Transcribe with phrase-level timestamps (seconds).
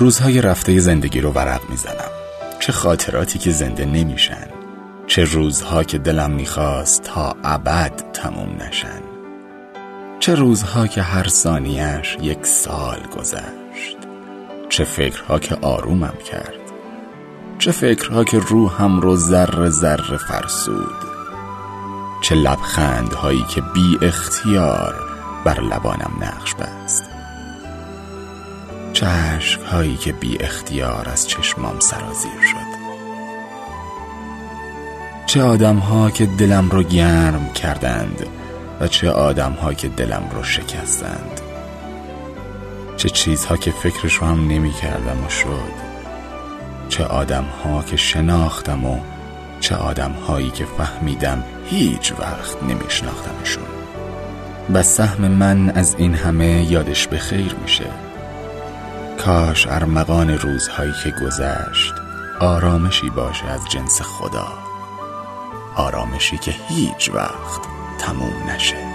[0.00, 2.10] روزهای رفته زندگی رو ورق می‌زنم.
[2.60, 4.46] چه خاطراتی که زنده نمیشن.
[5.06, 9.00] چه روزها که دلم می‌خواست تا ابد تموم نشن.
[10.20, 13.96] چه روزها که هر ثانیش یک سال گذشت.
[14.68, 16.60] چه فکرها که آرومم کرد.
[17.58, 20.94] چه فکرها که روحم رو ذره ذره فرسود.
[22.22, 24.94] چه لبخندهایی که بی اختیار
[25.44, 27.09] بر لبانم نقش بست.
[29.00, 32.80] چه هایی که بی اختیار از چشمام سرازیر شد.
[35.26, 38.26] چه آدم که دلم رو گرم کردند
[38.80, 41.40] و چه آدم که دلم رو شکستند.
[42.96, 45.90] چه چیزها که فکرش رو هم نمی کردم و شد.
[46.88, 48.98] چه آدم ها که شناختم و
[49.60, 53.64] چه آدم هایی که فهمیدم هیچ وقت نمی شناختمشون.
[54.74, 58.09] و سهم من از این همه یادش به خیر میشه.
[59.20, 61.94] کاش ارمغان روزهایی که گذشت
[62.40, 64.48] آرامشی باشه از جنس خدا.
[65.76, 67.60] آرامشی که هیچ وقت
[67.98, 68.89] تموم نشه.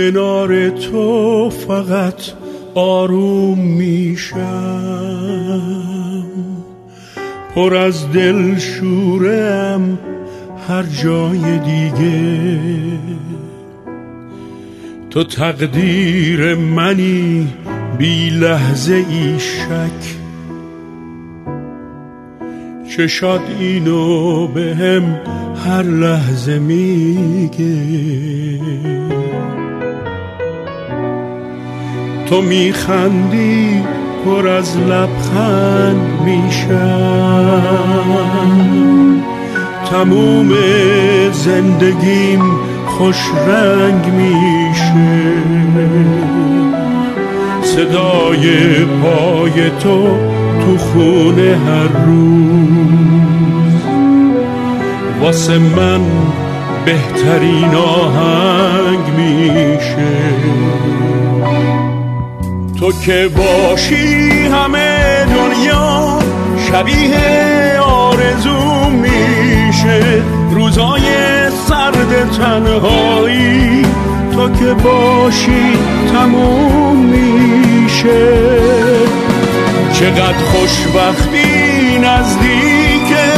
[0.00, 2.22] کنار تو فقط
[2.74, 4.40] آروم میشم.
[7.54, 9.98] پر از دل شورم
[10.68, 12.58] هر جای دیگه.
[15.10, 17.48] تو تقدیر منی
[17.98, 20.16] بی لحظه ای شک.
[22.96, 25.20] چشاد اینو به هم
[25.66, 28.00] هر لحظه میگه.
[32.30, 33.82] تو میخندی
[34.24, 37.62] پر از لبخند میشم
[39.90, 40.48] تموم
[41.32, 42.40] زندگیم
[42.86, 45.32] خوش رنگ میشه.
[47.62, 50.18] صدای پای تو
[50.60, 53.82] تو خونه هر روز.
[55.20, 56.00] واسه من
[56.84, 60.40] بهترین آهنگ میشه.
[62.80, 66.18] تو که باشی همه دنیا
[66.68, 70.22] شبیه آرزو میشه.
[70.50, 71.02] روزای
[71.68, 73.82] سرد تنهایی
[74.34, 75.78] تو که باشی
[76.12, 78.28] تموم میشه.
[79.92, 83.30] چقدر خوشبختی نزدیکه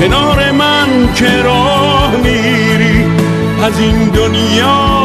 [0.00, 3.04] کنار من که راه میری.
[3.64, 5.01] از این دنیا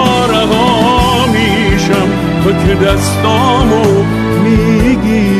[2.75, 4.04] دستامو
[4.44, 5.37] می‌گیری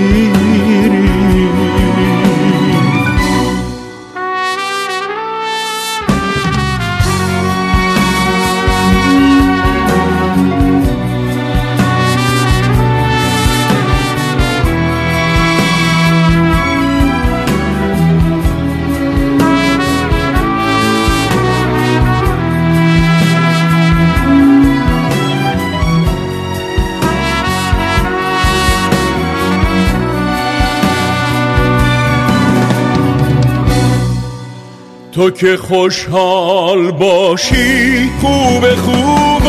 [35.18, 39.48] تو که خوشحال باشی خوب خوبم.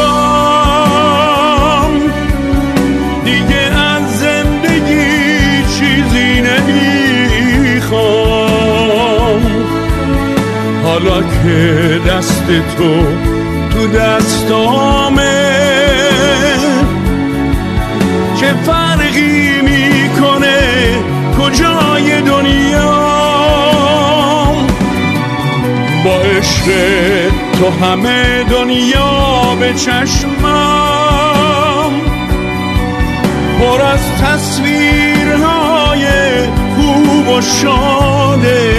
[3.24, 8.00] دیگه از زندگی چیزی نمی‌خوام.
[10.84, 13.04] حالا که دست تو
[13.70, 15.58] تو دستامه
[18.40, 20.58] چه فرقی می‌کنه؟
[21.38, 23.07] کجای دنیا؟
[26.08, 26.64] با عشق
[27.52, 30.30] تو همه دنیا به چشمم.
[33.60, 36.06] پر از تصویرهای
[36.76, 38.74] خوب و شاده.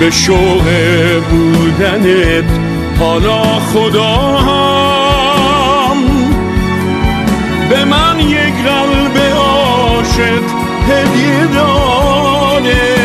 [0.00, 0.64] به شوق
[1.30, 2.50] بودنت
[2.98, 5.96] حالا خدا هم
[7.70, 10.42] به من یک قلب عاشق
[10.88, 12.95] هدیه داده.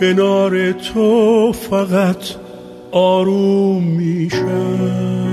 [0.00, 2.24] کنار تو فقط
[2.92, 5.29] آروم میشم.